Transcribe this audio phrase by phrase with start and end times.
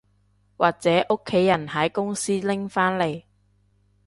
[0.57, 3.21] 或者屋企人喺公司拎返嚟